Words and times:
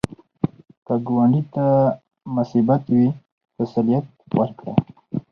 که 0.85 0.93
ګاونډي 1.05 1.41
ته 1.53 1.65
مصیبت 2.35 2.83
وي، 2.93 3.07
تسلیت 3.55 4.05
ورکړه 4.39 4.73